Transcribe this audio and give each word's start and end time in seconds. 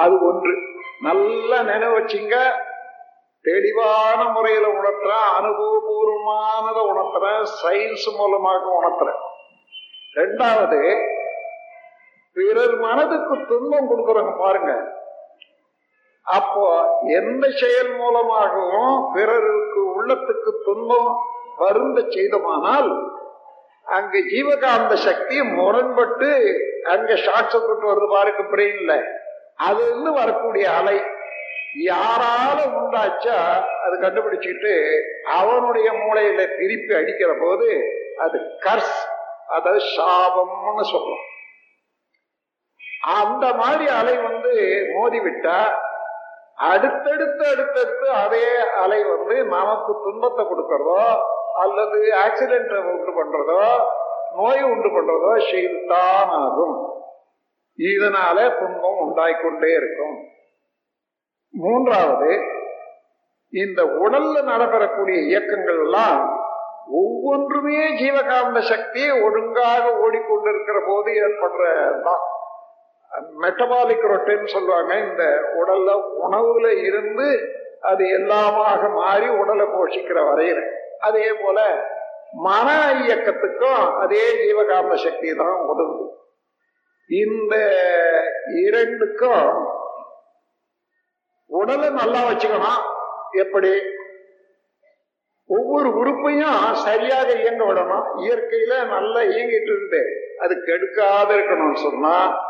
அது 0.00 0.16
ஒன்று. 0.28 0.54
நல்லா 1.00 1.58
நினைவு 1.62 1.98
தெளிவான 3.44 4.20
முறையில 4.34 4.66
உணர்த்துற 4.78 5.12
அனுபவபூர்வமானதை 5.38 6.82
உணர்த்துற 6.92 7.26
சயின்ஸ் 7.62 8.06
மூலமாக 8.16 8.64
உணர்த்துற. 8.78 9.10
ரெண்டாவது 10.14 10.80
பிறர் 12.36 12.76
மனதுக்கு 12.78 13.34
துன்பம் 13.46 13.88
கொடுக்குறவங்க 13.90 14.34
பாருங்க. 14.38 14.72
அப்போ 16.26 16.64
எந்த 17.18 17.44
செயல் 17.60 17.92
மூலமாகவும் 17.96 18.96
பிறருக்கு 19.12 19.80
உள்ளத்துக்கு 19.98 20.50
துன்பம் 20.64 21.08
வருந்த 21.56 22.00
செய்தமானால் 22.08 22.90
அங்க 23.96 24.18
ஜீவகாந்த 24.32 24.94
சக்தி 25.06 25.36
முரண்பட்டு 25.56 26.28
அங்க 26.94 27.12
சாட்சப்பட்டு 27.26 27.86
சர்க்கியூட் 27.86 27.90
வருது 27.90 28.08
பாருங்க 28.16 28.42
பிரெயின்ல 28.52 28.94
அதுலேருந்து 29.58 30.10
வரக்கூடிய 30.20 30.66
அலை. 30.80 30.96
யாரால 31.88 32.58
உண்டாச்சா 32.78 33.38
அது 33.84 33.94
கண்டுபிடிச்சிட்டு 34.04 34.72
அவனுடைய 35.38 35.88
மூளையில 36.02 36.46
திருப்பி 36.58 36.92
அடிக்கிற 37.00 37.32
போது 37.42 37.68
அது 38.24 38.36
கர்ஸ் 38.64 38.98
அதாவது 39.48 39.80
சாபம்னு 39.96 40.84
சொல்றோம். 40.92 41.24
அந்த 43.18 43.44
மாதிரி 43.54 43.86
அலை 43.98 44.16
வந்து 44.22 44.52
மோதி 44.94 45.20
விட்டா 45.26 45.58
அடுத்தடுத்து 46.70 47.42
அடுத்தடுத்து 47.50 48.06
அதே 48.22 48.46
அலை 48.82 49.00
வந்து 49.04 49.36
நமக்கு 49.52 49.92
துன்பத்தை 50.04 50.44
கொடுக்கறதோ 50.46 51.02
அல்லது 51.62 51.98
ஆக்சிடென்ட் 52.24 52.74
உண்டு 52.92 53.12
பண்றதோ 53.18 53.62
நோய் 54.38 54.62
உண்டு 54.72 54.88
பண்றதோ 54.96 55.32
செய்துதான் 55.50 56.32
ஆகும் 56.40 56.76
இதனால 57.78 58.36
துன்பம் 58.60 58.87
உண்டாய்கொண்டே 59.18 59.70
இருக்கும். 59.80 60.16
மூன்றாவது 61.54 62.32
இந்த 63.52 63.80
உடல்ல 64.04 64.36
நடைபெறக்கூடிய 64.50 65.18
இயக்கங்கள் 65.30 65.78
எல்லாம் 65.84 66.20
ஒவ்வொன்றுமே 67.00 67.78
ஜீவகாந்த 68.00 68.58
சக்தி 68.72 69.04
ஒழுங்காக 69.24 69.84
ஓடிக்கொண்டிருக்கிற 70.04 70.78
போது 70.88 71.10
ஏற்படுற 71.24 71.64
மெட்டபாலிக் 73.42 74.06
ரொட்டின்னு 74.12 74.48
சொல்லுவாங்க 74.54 74.92
இந்த 75.06 75.24
உடல்ல 75.60 75.90
உணவுல 76.24 76.66
இருந்து 76.88 77.28
அது 77.90 78.04
எல்லாமாக 78.18 78.82
மாறி 78.94 79.28
உடலை 79.40 79.66
போஷிக்கிற 79.74 80.18
வரையில. 80.30 80.60
அதே 81.08 81.28
போல 81.42 81.58
மன 82.46 82.68
இயக்கத்துக்கும் 83.02 83.84
அதே 84.02 84.24
ஜீவகாந்த 84.42 84.94
சக்தி 85.06 85.30
தான் 85.34 85.58
உதவுது. 85.72 86.06
இந்த 87.08 87.54
இரண்டுக்கும் 88.48 89.66
உடலை 91.46 91.90
நல்லா 91.90 92.30
வச்சுக்கணும். 92.30 92.82
எப்படி? 93.30 93.82
ஒவ்வொரு 95.46 95.92
உறுப்பையும் 95.94 96.74
சரியாக 96.74 97.32
இயங்க 97.32 97.64
விடணும். 97.64 98.06
இயற்கையில 98.16 98.86
நல்லா 98.86 99.20
இயங்கிட்டு 99.20 99.62
இருந்து 99.62 100.02
அது 100.38 100.54
கெடுக்காத 100.54 101.34
இருக்கணும்னு 101.34 101.74
சொன்னா 101.74 102.46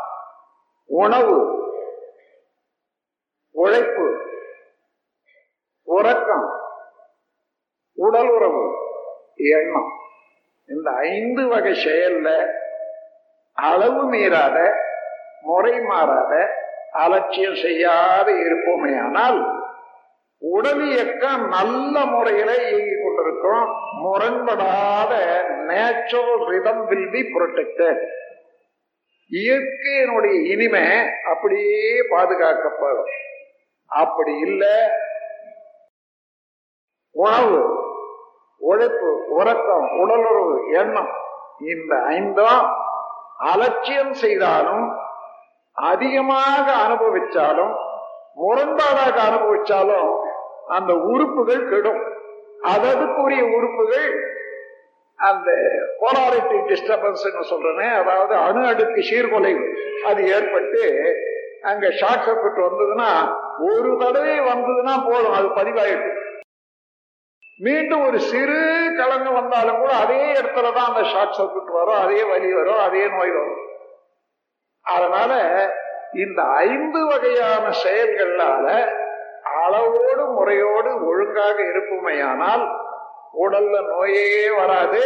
உணவு 0.85 1.57
உழைப்பு 3.51 4.17
உறக்கம் 5.83 6.61
உடல் 7.93 8.29
உறவு 8.29 8.75
எண்ணம். 9.35 9.91
இந்த 10.67 10.91
ஐந்து 10.91 11.47
வகை 11.47 11.71
செயல்ல 11.85 12.57
அளவு 13.61 14.01
மீறாத 14.13 14.57
முறை 15.41 15.75
மாறாத 15.79 16.33
அலட்சியம் 16.91 17.55
செய்யாத 17.55 18.27
இருப்போமே 18.31 18.91
ஆனால் 19.01 19.39
உடல் 20.41 20.83
இயக்கம் 20.89 21.47
நல்ல 21.47 22.05
முறையில 22.05 22.49
இயங்கி 22.69 22.95
கொண்டிருக்கும். 23.03 23.65
முரண்படாத 24.03 25.13
natural 25.67 26.45
rhythm 26.47 26.83
will 26.85 27.09
be 27.09 27.21
protected 27.33 28.01
இயற்கையினுடைய 29.31 30.37
இனிமை 30.51 30.85
அப்படியே 31.31 31.83
பாதுகாக்கப்படும். 32.09 33.13
அப்படி 33.85 34.33
இல்லை. 34.39 34.77
உணவு 37.15 37.59
உழைப்பு 38.61 39.09
உறக்கம் 39.29 39.87
உடலுறவு 39.99 40.55
எண்ணம் 40.73 41.11
இந்த 41.67 41.93
ஐந்தும் 42.15 42.61
அலட்சியம் 43.39 44.13
செய்தாலும் 44.13 44.85
அதிகமாக 45.77 46.65
அனுபவிச்சாலும் 46.85 47.73
முரண்பாடாக 48.37 49.15
அனுபவிச்சாலும் 49.29 50.09
அந்த 50.67 50.93
உறுப்புகள் 50.93 51.69
கெடும். 51.69 52.01
அதற்குரிய 52.63 53.43
உறுப்புகள் 53.57 54.09
அந்த 55.19 55.49
போலாரிட்டி 55.99 56.57
டிஸ்டர்பன்ஸ் 56.67 57.23
சொல்றேன் 57.43 57.95
அதாவது 57.99 58.33
அணு 58.37 58.61
அடுக்கு 58.67 59.01
சீர்குலைவு 59.01 59.65
அது 60.03 60.21
ஏற்பட்டு 60.27 60.83
அங்க 61.61 61.85
ஷார்ட் 61.91 62.25
சர்க்கியூட் 62.27 62.67
வந்ததுன்னா 62.67 63.09
ஒரு 63.69 63.89
தடவை 63.97 64.35
வந்ததுன்னா 64.51 64.93
போதும் 65.07 65.37
அது 65.39 65.47
பதிவாயிட்டு 65.55 66.11
மீண்டும் 67.65 68.05
ஒரு 68.05 68.19
சிறு 68.19 68.59
கலங்கம் 68.99 69.37
வந்தாலும் 69.39 69.77
கூட 69.77 69.91
அதே 69.93 70.19
இடத்துல 70.33 70.73
தான் 70.73 70.89
அந்த 70.91 71.03
ஷார்ட் 71.03 71.37
சர்க்கியூட் 71.37 71.71
வரும் 71.77 72.01
அதே 72.03 72.23
வலி 72.23 72.53
வரும் 72.53 72.77
அதே 72.77 73.07
நோய் 73.07 73.31
வரும். 73.31 73.63
அதனால 74.81 75.31
இந்த 76.13 76.41
ஐந்து 76.43 77.05
வகையான 77.05 77.65
செயல்களால 77.83 78.67
அளவோடு 79.63 80.25
முறையோடு 80.27 80.91
ஒழுங்காக 81.05 81.57
இருப்புமையானால் 81.61 82.63
உடல்ல 83.43 83.75
நோயே 83.89 84.49
வராது 84.49 85.01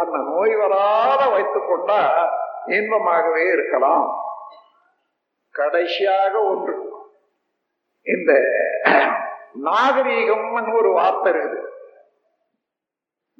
அந்த 0.00 0.16
நோய் 0.30 0.54
வராத 0.56 1.28
வைத்துக் 1.28 1.68
கொண்டா 1.68 2.00
இன்பமாகவே 2.66 3.44
இருக்கலாம். 3.52 4.06
கடைசியாக 5.54 6.42
ஒன்று. 6.42 6.74
இந்த 8.06 8.32
நாகரீகம் 9.68 10.76
ஒரு 10.76 10.92
வார்த்தை 10.92 11.32
இருக்குது. 11.32 11.69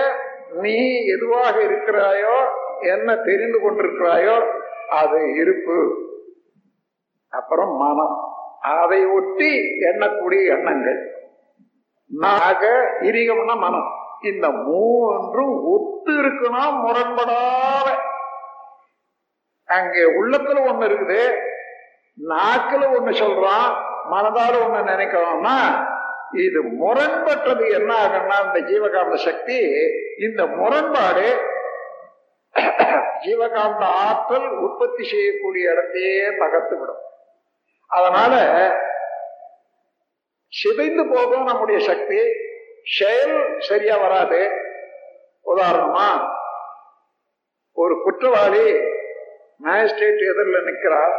நீ 0.51 1.05
எதுவாக 1.05 1.59
இருக்கிறாயோ 1.59 2.47
என்ன 2.81 3.15
தெரிந்து 3.15 3.59
கொண்டிருக்கிறாயோ 3.59 4.65
அது 4.89 5.33
இருப்பு. 5.35 5.95
அப்புறம் 7.29 7.77
மனம். 7.77 8.33
அதை 8.59 9.05
ஒட்டி 9.05 9.61
எண்ணக்கூடிய 9.79 10.47
எண்ணங்கள். 10.47 11.15
நாக 12.07 12.67
இரிகம்னா 12.99 13.57
மனம். 13.57 13.91
இந்த 14.21 14.49
மூன்றும் 14.49 15.63
ஒத்து 15.63 16.11
இருக்குன்னா 16.11 16.63
முரண்படாத. 16.85 17.89
அங்கே 19.65 19.99
உள்ளத்துல 19.99 20.59
ஒண்ணு 20.59 20.89
இருக்குது. 20.89 21.35
நாக்குல 22.29 22.83
ஒண்ணு 22.83 23.11
சொல்றான். 23.11 23.85
மனதால 24.11 24.53
ஒண்ணு 24.53 24.83
நினைக்கிறோம்னா 24.83 25.85
இது 26.31 26.63
முரண்பட்டது 26.63 27.71
என்ன 27.71 27.95
ஆகும்னா 27.95 28.45
இந்த 28.45 28.59
ஜீவகாந்த 28.59 29.15
சக்தி 29.15 29.59
இந்த 30.19 30.45
முரண்பாடு 30.45 31.37
ஜீவகாந்த 33.23 33.83
ஆற்றல் 34.05 34.47
உற்பத்தி 34.65 35.03
செய்யக்கூடிய 35.03 35.71
இடத்தையே 35.71 36.25
தகர்த்து 36.39 36.75
விடும் 36.79 37.03
அதனால 37.89 38.33
சிதைந்து 40.53 41.03
போகும் 41.13 41.47
நம்முடைய 41.49 41.79
சக்தி 41.85 42.19
செயல் 42.97 43.55
சரியா 43.59 43.95
வராது. 43.97 44.41
உதாரணமா 45.45 46.07
ஒரு 47.73 47.95
குற்றவாளி 48.03 48.67
மேஜிஸ்ட்ரேட் 49.63 50.23
எதிரில் 50.31 50.65
நிற்கிறார். 50.67 51.15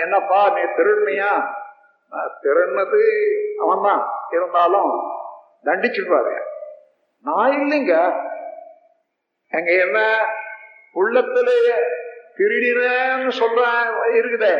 என்னப்பா 0.00 0.40
நீ 0.54 0.62
திருடுனியா? 0.76 1.32
திருடுனது 2.42 3.02
அவன்தான். 3.64 4.04
இருந்தாலும் 4.30 4.92
தண்டிச்சுடுவாரு 5.64 6.36
நான் 7.22 7.50
இல்லைங்க. 7.50 7.94
எங்க 9.52 9.70
என்ன 9.84 9.98
உள்ளத்திலேயே 10.92 11.74
திருடினேன்னு 12.36 13.32
சொல்ற 13.38 13.62
இருக்குதே. 14.12 14.54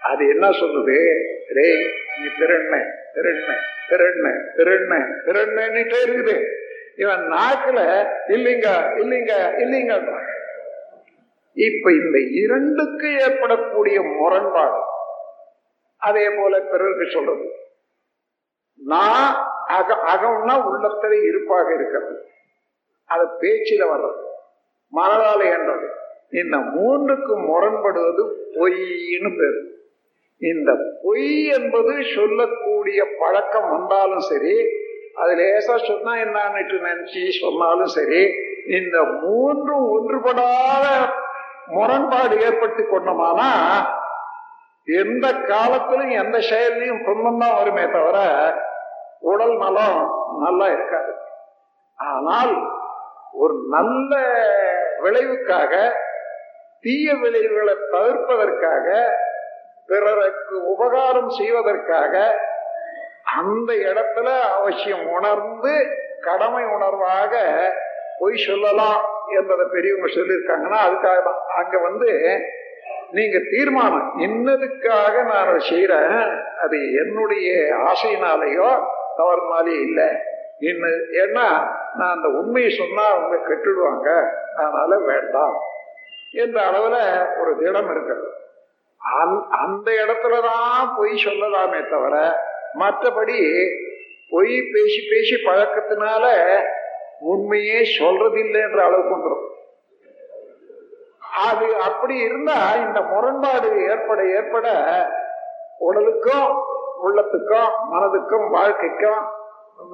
அது 0.00 0.28
என்ன 0.28 0.48
சொல்லுது? 0.50 0.96
ரே 1.48 1.84
நீ 2.18 2.26
திருண்ண 2.38 2.84
திருண்ண 3.12 3.54
திருண்ண 3.88 4.52
திருண்ண 4.56 4.96
திருண்ணிட்டே 5.26 5.98
இருக்குது. 6.06 6.36
இவன் 6.96 7.20
நாக்குல 7.20 7.80
இல்லைங்க 8.28 8.68
இல்லைங்க 8.98 9.32
இல்லைங்க 9.58 10.24
இப்ப 11.52 11.92
இந்த 11.92 12.18
இரண்டுக்கு 12.18 13.18
ஏற்படக்கூடிய 13.18 14.02
முரண்பாடு 14.02 14.80
அதே 15.96 16.30
போல 16.30 16.60
பிறருக்கு 16.60 17.10
சொல்றது. 17.10 17.50
நான் 18.76 19.34
அக 19.66 19.94
அகம்னா 20.14 20.64
உள்ளத்திலே 20.64 21.22
இருப்பாக 21.22 21.74
இருக்கிறது. 21.74 22.28
அது 23.04 23.24
பேச்சில 23.24 23.82
வர்றது. 23.82 24.25
மனதால 24.92 25.40
என்றது. 25.56 25.88
இந்த 26.40 26.56
மூன்றுக்கு 26.74 27.34
முரண்படுவது 27.48 28.22
பொய்ன்னு 28.56 29.30
பேர். 29.38 29.60
இந்த 30.40 30.70
பொய் 31.02 31.30
என்பது 31.56 31.92
சொல்லக்கூடிய 32.14 33.00
பழக்கம் 33.20 33.68
வந்தாலும் 33.70 34.24
சரி 34.30 34.56
அது 35.20 35.32
லேசா 35.40 35.76
சொன்னா 35.90 36.12
என்னன்னு 36.24 36.78
நினைச்சு 36.88 37.22
சொன்னாலும் 37.42 37.92
சரி 37.98 38.22
இந்த 38.78 38.96
மூன்றும் 39.22 39.86
ஒன்றுபடாத 39.94 40.86
முரண்பாடு 41.74 42.34
ஏற்பட்டு 42.46 42.82
கொண்டோமானா 42.82 43.48
எந்த 44.88 45.26
காலத்திலும் 45.50 46.12
எந்த 46.22 46.36
செயலையும் 46.50 47.04
துன்பம் 47.04 47.38
தான் 47.38 47.56
வருமே 47.58 47.84
தவிர 47.90 48.18
உடல் 49.30 49.56
நலம் 49.56 50.00
நல்லா 50.42 50.66
இருக்காது. 50.66 51.12
ஆனால் 51.98 52.52
ஒரு 53.36 53.54
நல்ல 53.68 54.12
விளைவுக்காக 55.02 55.72
தீய 56.84 57.14
விளைவுகளை 57.14 57.74
தவிர்ப்பதற்காக 57.92 58.86
பிறருக்கு 59.88 60.56
உபகாரம் 60.74 61.30
செய்வதற்காக 61.30 62.14
அந்த 63.38 63.70
இடத்துல 63.88 64.28
அவசியம் 64.58 65.06
உணர்ந்து 65.08 65.74
கடமை 66.20 66.64
உணர்வாக 66.76 67.32
பொய் 68.18 68.44
சொல்லலாம் 68.46 69.02
என்பதை 69.38 69.64
பெரியவங்க 69.74 70.08
சொல்லியிருக்காங்கன்னா 70.14 70.78
அதுக்காக 70.86 71.18
தான். 71.22 71.42
அங்க 71.60 71.76
வந்து 71.78 72.10
நீங்க 73.10 73.38
தீர்மானம் 73.50 74.08
இன்னதுக்காக 74.18 75.14
நான் 75.24 75.48
அதை 75.48 75.60
செய்யறேன் 75.70 76.14
அது 76.64 76.78
என்னுடைய 77.02 77.48
ஆசையினாலேயோ 77.90 78.70
தவறுனாலே 79.18 79.74
இல்லை. 79.88 80.08
ஏன்னா 80.60 81.46
நான் 81.94 82.14
அந்த 82.14 82.28
உண்மையை 82.28 82.70
சொன்னா 82.70 83.04
அவங்க 83.10 83.36
கெட்டுடுவாங்க. 83.36 84.28
அதனால 84.56 84.98
வேண்டாம் 84.98 85.56
என்ற 86.32 86.60
அளவுல 86.60 86.96
ஒரு 87.40 87.56
திடம் 87.58 87.90
இருக்கிறது. 87.90 88.30
அந்த 89.48 89.92
இடத்துலதான் 89.92 90.96
பொய் 90.96 91.24
சொல்லலாமே 91.24 91.90
தவிர 91.90 92.38
மற்றபடி 92.74 93.68
பொய் 94.30 94.62
பேசி 94.72 95.00
பேசி 95.10 95.34
பழக்கத்தினால 95.34 96.24
உண்மையே 97.20 97.78
சொல்றதில்லைன்ற 97.98 98.78
அளவுக்கு 98.78 99.14
வந்துடும் 99.16 99.44
அது 101.36 101.76
அப்படி 101.76 102.16
இருந்தா 102.16 102.74
இந்த 102.74 103.00
முரண்பாடு 103.00 103.88
ஏற்பட 103.88 104.24
ஏற்பட 104.24 104.66
உடலுக்கும் 105.78 106.56
உள்ளத்துக்கும் 107.04 107.70
மனதுக்கும் 107.92 108.50
வாழ்க்கைக்கும் 108.50 109.35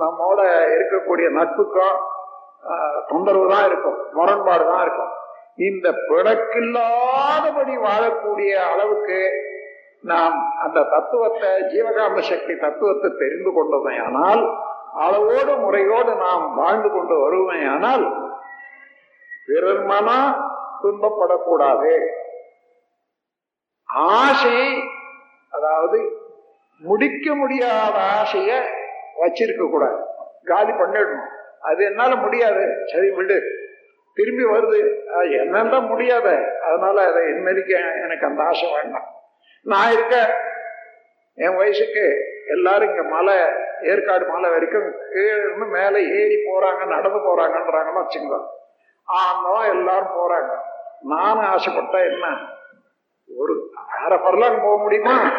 நம்மோட 0.03 0.41
இருக்கக்கூடிய 0.75 1.27
நட்புக்கும் 1.39 1.99
தொந்தரவு 3.11 3.47
தான் 3.55 3.67
இருக்கும். 3.71 3.99
முரண்பாடு 4.19 4.65
தான் 4.71 4.83
இருக்கும். 4.87 5.13
இந்த 5.69 5.87
பிறக்கில்லாதபடி 6.09 7.75
வாழக்கூடிய 7.87 8.53
அளவுக்கு 8.73 9.19
நாம் 10.11 10.37
அந்த 10.65 10.79
தத்துவத்தை 10.93 11.51
ஜீவகாம 11.73 12.23
சக்தி 12.31 12.55
தத்துவத்தை 12.63 13.11
தெரிந்து 13.23 13.51
கொண்டோமே 13.57 13.95
ஆனால் 14.07 14.43
அளவோடு 15.05 15.53
முறையோடு 15.65 16.13
நாம் 16.25 16.45
வாழ்ந்து 16.61 16.89
கொண்டு 16.95 17.15
வருவேன் 17.25 17.69
ஆனால் 17.75 18.05
பிறர் 19.47 19.85
மனம் 19.93 20.33
துன்பப்படக்கூடாது. 20.83 21.93
ஆசை 24.19 24.59
அதாவது 25.57 25.99
முடிக்க 26.83 27.35
முடியாத 27.41 27.97
ஆசைய 28.19 28.51
வச்சிருக்க 29.23 29.71
கூடாது. 29.71 30.05
காலி 30.45 30.71
பண்ணிடணும். 30.71 31.27
அது 31.61 31.85
என்னால 31.85 32.17
முடியாது. 32.17 32.77
சரி 32.93 33.11
விடு. 33.11 33.43
திரும்பி 34.15 34.45
வருது. 34.45 35.01
என்னன்னா 35.17 35.89
முடியாத. 35.89 36.59
அதனால 36.63 37.03
அதை 37.03 37.23
இனிமேலுக்கு 37.23 38.03
எனக்கு 38.03 38.27
அந்த 38.27 38.43
ஆசை 38.43 38.73
வேண்டாம். 38.83 39.07
நான் 39.63 39.93
இருக்க 39.93 40.41
என் 41.35 41.57
வயசுக்கு 41.57 42.25
எல்லாரும் 42.49 42.89
இங்க 42.89 43.03
மலை 43.03 43.35
ஏற்காடு 43.83 44.27
மலை 44.27 44.51
வரைக்கும் 44.51 44.95
கீழே 45.13 45.45
மேலே 45.55 46.01
ஏறி 46.21 46.35
போறாங்க 46.35 46.87
நடந்து 46.87 47.19
போறாங்கன்றாங்கன்னு 47.19 48.03
வச்சுங்க 48.03 48.47
ஆனோம் 49.09 49.69
எல்லாரும் 49.69 50.17
போறாங்க. 50.19 50.57
நானும் 51.01 51.45
ஆசைப்பட்டா 51.45 52.11
என்ன? 52.11 52.27
ஒரு 53.37 53.71
அரை 54.05 54.19
பரலாங்க 54.19 54.63
போக 54.63 54.83
முடியுமா? 54.83 55.31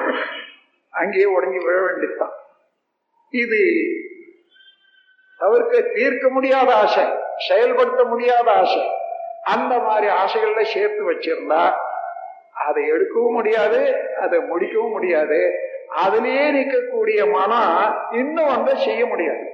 அங்கேயே 0.90 1.40
உடஞ்சி 1.40 1.66
விழ 1.66 1.82
வேண்டியதுதான். 1.82 2.34
இது 3.42 3.62
அவருக்கு 5.40 5.80
தீர்க்க 5.94 6.26
முடியாத 6.30 6.70
ஆசை 6.76 7.06
செயல்படுத்த 7.48 8.02
முடியாத 8.04 8.48
ஆசை. 8.52 8.84
அந்த 9.54 9.74
மாதிரி 9.80 10.08
ஆசைகள்ல 10.14 10.62
சேர்த்து 10.74 11.02
வச்சிருந்தா 11.12 11.64
அதை 12.66 12.84
எடுக்கவும் 12.92 13.38
முடியாது 13.38 13.82
அதை 14.16 14.40
முடிக்கவும் 14.40 14.96
முடியாது. 14.98 15.40
அதுலயே 16.04 16.46
நிற்கக்கூடிய 16.58 17.20
மனம் 17.32 17.74
இன்னும் 18.12 18.52
வந்து 18.56 18.74
செய்ய 18.86 19.02
முடியாது. 19.06 19.46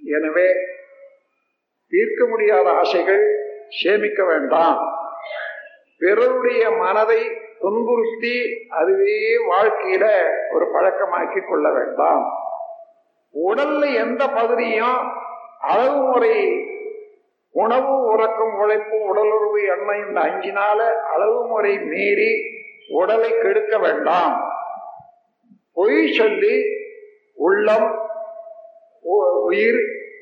எனவே 0.00 0.48
தீர்க்க 1.92 2.20
முடியாத 2.26 2.66
ஆசைகள் 2.70 3.24
சேமிக்க 3.80 4.24
வேண்டாம். 4.24 4.78
பிறருடைய 5.98 6.62
மனதை 6.82 7.20
துன்புறுத்தி 7.60 8.66
அதுவே 8.68 9.36
வாழ்க்கையில 9.50 10.28
ஒரு 10.52 10.66
பழக்கமாக்கி 10.74 11.48
கொள்ள 11.48 11.72
வேண்டாம். 11.72 12.32
உடல்ல 13.46 13.94
எந்த 13.94 14.28
பகுதியும் 14.28 15.12
அளவு 15.60 15.96
முறை 15.96 16.64
உணவு 17.50 18.04
உறக்கம் 18.04 18.54
உழைப்பு 18.58 18.98
உடலுறவு 18.98 19.68
எண்ணெய் 19.68 20.06
இந்த 20.08 20.20
அஞ்சினால 20.20 20.94
அளவு 21.14 21.46
முறை 21.46 21.78
மீறி 21.78 22.42
உடலை 22.88 23.30
கெடுக்க 23.30 23.78
வேண்டாம். 23.78 24.52
பொய் 25.72 26.12
சொல்லி 26.12 26.62
உள்ளம் 27.34 28.08
உயிர் 29.44 29.80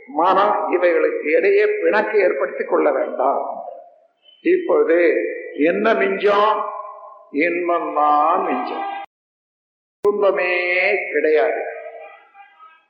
மனம் 0.09 0.71
இவைகளுக்கு 0.73 1.37
இடையே 1.37 1.67
பிணக்கு 1.67 2.19
ஏற்படுத்திக் 2.19 2.69
கொள்ள 2.69 2.93
வேண்டாம். 2.93 3.64
இப்போது 4.43 5.14
என்ன 5.64 5.95
மிஞ்சம்? 5.95 6.73
இன்பம் 7.35 7.88
தான் 7.95 8.43
மிஞ்சம். 8.47 8.85
துன்பமே 10.05 10.50
கிடையாது. 11.12 11.62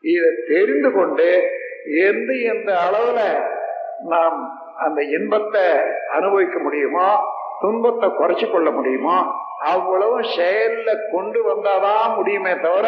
இதை 0.04 0.30
தெரிந்து 0.48 0.92
கொண்டு 0.92 1.28
எந்த 2.08 2.32
எந்த 2.52 2.70
அளவுல 2.86 3.20
நாம் 4.12 4.38
அந்த 4.76 5.02
இன்பத்தை 5.16 5.64
அனுபவிக்க 6.16 6.58
முடியுமோ 6.58 7.08
துன்பத்தை 7.60 8.08
குறைச்சு 8.10 8.46
கொள்ள 8.50 8.70
முடியுமோ 8.70 9.16
அவ்வளவு 9.72 10.16
செயல்ல 10.36 10.90
கொண்டு 11.12 11.40
வந்தாதான் 11.42 12.14
முடியுமே 12.16 12.54
தவிர 12.60 12.86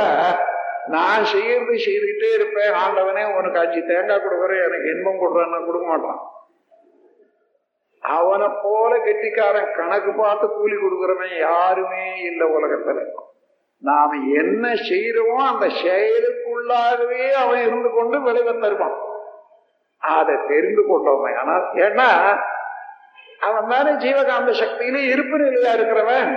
நான் 0.94 1.24
செய்யறது 1.24 1.74
செய்துக்கிட்டே 1.86 2.30
இருப்பேன் 2.34 2.74
ஆண்டவனே 2.82 3.22
உனக்கு 3.38 3.58
அஞ்சு 3.58 3.80
தேங்காய் 3.86 4.24
கொடுக்குறேன் 4.24 4.64
எனக்கு 4.66 4.92
இன்பம் 4.94 5.22
கொடுறேன்னு 5.22 5.66
கொடுக்க 5.66 5.86
மாட்டான். 5.86 6.20
அவனை 8.14 8.48
போல 8.62 8.92
கெட்டிக்காரன் 9.04 9.74
கணக்கு 9.76 10.12
பார்த்து 10.12 10.46
கூலி 10.48 10.76
கொடுக்குறவன் 10.76 11.38
யாருமே 11.38 12.04
இல்லை 12.20 12.46
உலகத்துல. 12.48 13.04
நாம 13.82 14.18
என்ன 14.40 14.66
செய்யறோமோ 14.88 15.38
அந்த 15.52 15.66
செயலுக்குள்ளாகவே 15.82 17.30
அவன் 17.30 17.62
இருந்து 17.66 17.90
கொண்டு 17.94 18.20
விளைவை 18.20 18.54
தருவான். 18.58 18.96
அதை 19.98 20.34
தெரிந்து 20.48 20.82
கொண்டவன் 20.86 21.36
ஆனால் 21.36 21.66
ஏன்னா 21.74 22.08
அவன் 23.38 23.68
தானே 23.68 23.90
ஜீவகாந்த 24.04 24.50
சக்தியிலே 24.62 25.00
இருப்பு 25.12 25.38
நிலையா 25.38 25.72
இருக்கிறவன். 25.72 26.30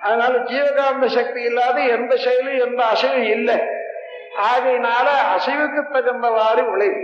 அதனால 0.00 0.38
ஜீவகாந்த 0.52 1.06
சக்தி 1.06 1.40
இல்லாத 1.42 1.80
எந்த 1.96 2.16
செயலும் 2.16 2.58
எந்த 2.68 2.80
அசைவும் 2.84 3.28
இல்லை. 3.36 3.58
ஆகையினால 4.50 5.08
அசைவுக்கு 5.34 5.82
தகுந்தவாறு 5.92 6.64
விளைவு. 6.70 7.02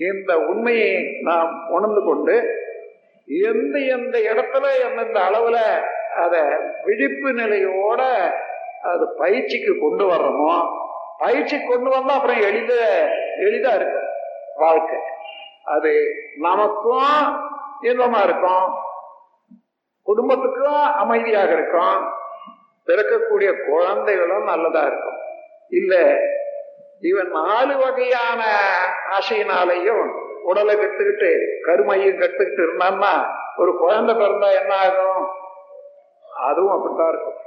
இந்த 0.00 0.32
உண்மையை 0.38 0.92
நாம் 1.22 1.50
உணர்ந்து 1.68 2.02
கொண்டு 2.04 2.34
எந்த 3.28 3.78
எந்த 3.78 4.18
இடத்துல 4.18 4.64
எந்தெந்த 4.86 5.20
அளவுல 5.20 5.58
அத 6.16 6.34
விழிப்பு 6.84 7.32
நிலையோட 7.32 8.00
அது 8.82 9.08
பயிற்சிக்கு 9.16 9.78
கொண்டு 9.78 10.04
வர்றோமோ 10.04 10.54
பயிற்சி 11.18 11.56
கொண்டு 11.60 11.90
வந்தா 11.90 12.14
அப்புறம் 12.14 12.40
எளித 12.40 12.72
எளிதா 13.36 13.74
இருக்கும் 13.74 14.06
வாழ்க்கை. 14.56 14.98
அது 15.64 15.90
நமக்கும் 16.36 17.18
இன்பமா 17.82 18.22
இருக்கும் 18.22 18.66
குடும்பத்துக்கும் 20.02 20.82
அமைதியாக 20.94 21.52
இருக்கும் 21.52 21.98
பிறக்கக்கூடிய 22.86 23.66
குழந்தைகளும் 23.66 24.44
நல்லதா 24.44 24.82
இருக்கும். 24.82 25.18
இல்ல 25.68 25.94
இவன் 27.00 27.30
நாலு 27.30 27.76
வகையான 27.76 28.40
ஆசையினாலேயும் 29.10 30.08
உடலை 30.44 30.74
கட்டுக்கிட்டு 30.76 31.30
கருமையும் 31.62 32.20
கட்டுக்கிட்டு 32.20 32.62
இருந்தான்னா 32.66 33.12
ஒரு 33.56 33.72
குழந்தை 33.76 34.14
பிறந்தா 34.14 34.48
என்ன 34.60 34.72
ஆகும்? 34.76 35.24
அதுவும் 36.46 36.74
அப்படித்தான் 36.74 37.08
இருக்கும். 37.08 37.38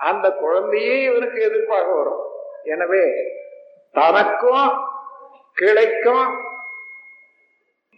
அந்த 0.00 0.26
குழந்தையே 0.32 1.02
இவனுக்கு 1.02 1.38
எதிர்ப்பாக 1.40 1.88
வரும். 1.96 2.22
எனவே 2.64 3.04
தனக்கும் 3.94 4.68
கிளைக்கும் 5.56 6.28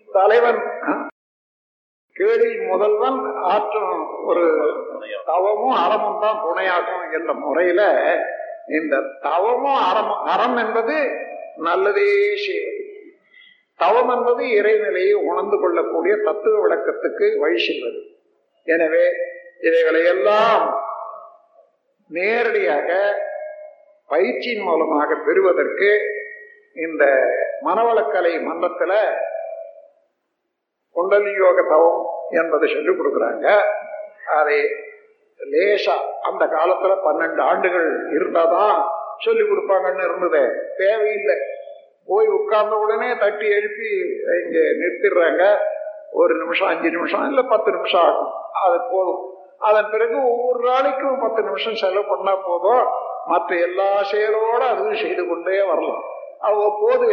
தலைவன் 0.09 0.63
கேடில் 2.17 2.69
முதல்வன் 2.71 3.19
ஆற்றும் 3.43 4.25
ஒரு 4.25 4.45
தவமும் 5.25 5.77
அறமும் 5.85 6.21
தான் 6.21 6.41
துணையாகும் 6.45 7.13
என்ற 7.13 7.33
முறையில 7.33 7.83
இந்த 8.69 9.01
தவமும் 9.21 9.81
அறம் 9.91 10.13
அறம் 10.25 10.57
என்பது 10.57 10.97
நல்லதே 11.57 12.37
செய்வது 12.37 12.80
தவம் 13.83 14.11
என்பது 14.17 14.45
இறைநிலையை 14.61 15.13
உணர்ந்து 15.31 15.57
கொள்ளக்கூடிய 15.61 16.15
தத்துவ 16.25 16.55
விளக்கத்துக்கு 16.65 17.27
வழி 17.39 17.59
செல்வது. 17.67 18.01
எனவே 18.65 19.05
இவைகளை 19.61 20.03
எல்லாம் 20.07 20.65
நேரடியாக 22.11 22.89
பயிற்சியின் 24.07 24.63
மூலமாக 24.63 25.17
பெறுவதற்கு 25.27 25.91
இந்த 26.85 27.05
மனவளக்கலை 27.65 28.33
மன்றத்தில் 28.43 28.97
குண்டலி 30.97 31.33
யோக 31.37 31.59
தவம் 31.69 32.01
என்பதை 32.31 32.69
சொல்லிக் 32.69 32.99
கொடுக்குறாங்க. 32.99 33.47
அதை 34.39 34.59
லேசா 35.53 35.97
அந்த 36.29 36.43
காலத்துல 36.57 36.93
பன்னெண்டு 37.07 37.41
ஆண்டுகள் 37.51 37.89
இருந்தாதான் 38.19 38.77
சொல்லி 39.19 39.43
கொடுப்பாங்கன்னு 39.43 40.05
இருந்தது. 40.09 40.43
தேவையில்லை. 40.77 41.39
போய் 42.11 42.29
உட்கார்ந்த 42.39 42.77
உடனே 42.77 43.11
தட்டி 43.19 43.47
எழுப்பி 43.59 43.91
இங்க 44.45 44.59
நிறுத்திடுறாங்க. 44.81 45.43
ஒரு 46.13 46.33
நிமிஷம் 46.35 46.69
அஞ்சு 46.69 46.91
நிமிஷம் 46.91 47.27
இல்லை 47.29 47.43
பத்து 47.49 47.71
நிமிஷம் 47.73 48.07
ஆகும். 48.09 48.33
அது 48.65 48.79
போதும். 48.91 49.23
அதன் 49.59 49.91
பிறகு 49.91 50.17
ஒவ்வொரு 50.31 50.61
நாளைக்கும் 50.71 51.21
பத்து 51.21 51.43
நிமிஷம் 51.43 51.81
செலவு 51.83 52.05
பண்ணா 52.09 52.35
போதும். 52.47 52.87
மற்ற 53.27 53.57
எல்லா 53.57 53.91
செயலோட 54.13 54.63
அதுவும் 54.73 55.01
செய்து 55.03 55.23
கொண்டே 55.29 55.59
வரலாம். 55.63 56.05
அவ்வப்போது 56.41 57.11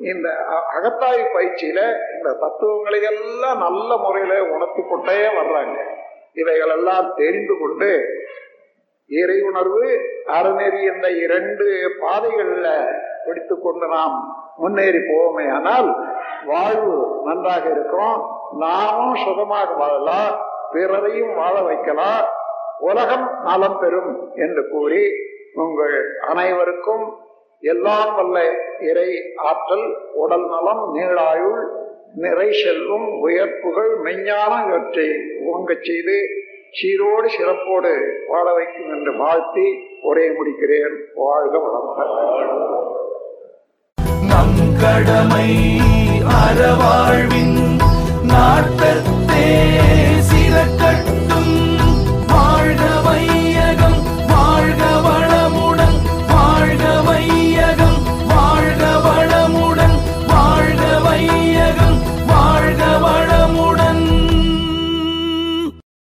இந்த 0.00 0.28
அகத்தாய் 0.76 1.22
பயிற்சியில 1.34 1.80
இந்த 2.14 2.30
தத்துவங்களை 2.40 3.00
எல்லாம் 3.02 3.58
நல்ல 3.58 3.90
முறையில 3.96 4.34
உணர்த்து 4.54 4.82
கொண்டே 4.88 5.18
வர்றாங்க. 5.38 5.76
இவைகள் 6.32 6.72
எல்லாம் 6.76 7.12
தெரிந்து 7.16 7.54
கொண்டு 7.60 7.90
இறை 9.08 9.38
உணர்வு 9.42 9.84
அறநெறி 10.26 10.80
என்ற 10.94 11.06
இரண்டு 11.24 11.66
பாதைகள்ல 12.00 12.68
பிடித்து 13.26 13.54
கொண்டு 13.60 13.86
நாம் 13.88 14.16
முன்னேறி 14.56 14.98
போவோமே 14.98 15.44
ஆனால் 15.52 15.88
வாழ்வு 16.46 16.92
நன்றாக 17.24 17.64
இருக்கும். 17.70 18.16
நாமும் 18.58 19.14
சுகமாக 19.14 19.72
வாழலாம் 19.72 20.34
பிறரையும் 20.72 21.34
வாழ 21.34 21.54
வைக்கலாம் 21.62 22.26
உலகம் 22.78 23.26
நலம் 23.44 23.78
பெறும் 23.80 24.12
என்று 24.34 24.62
கூறி 24.70 25.04
உங்கள் 25.54 25.96
அனைவருக்கும் 26.28 27.04
எல்லாம் 27.60 28.10
வல்ல 28.16 28.38
இறை 28.80 29.10
ஆற்றல் 29.44 29.86
உடல் 30.14 30.46
நலம் 30.48 30.82
நீளாயுள் 30.94 31.62
நிறை 32.14 32.48
செல்வம் 32.64 33.08
உயர்ப்புகள் 33.20 33.92
மெஞ்ஞான 34.04 34.52
இவற்றை 34.66 35.08
ஓங்கச் 35.52 35.86
செய்து 35.88 36.16
சீரோடு 36.78 37.28
சிறப்போடு 37.36 37.92
வாழ 38.28 38.46
வைக்கும் 38.52 38.90
என்று 38.96 39.12
வாழ்த்தி 39.16 39.66
உரையை 40.02 40.32
முடிக்கிறேன். 40.36 40.96
வாழ்க 41.14 41.54
வளமுடன். 41.58 42.85
கடமை 44.82 45.50
அறவாழ்வின் 46.40 47.58
நாட்ட 48.24 48.85